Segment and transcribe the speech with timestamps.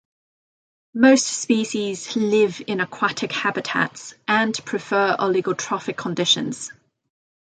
[0.95, 6.71] Most species live in aquatic habitats and prefer oligotrophic conditions.